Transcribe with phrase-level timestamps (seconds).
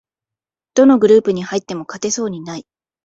[0.73, 2.65] どのグループに入っても勝てそうにない